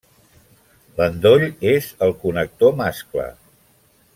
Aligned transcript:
L'endoll 0.99 1.45
és 1.73 1.91
el 2.07 2.15
connector 2.25 2.77
mascle. 2.81 3.29